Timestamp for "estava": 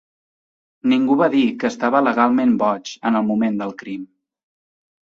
1.73-2.03